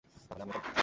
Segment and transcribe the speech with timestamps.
[0.29, 0.77] তাহলে আমিও চলে যাব।